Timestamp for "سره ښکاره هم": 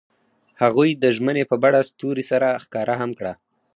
2.31-3.11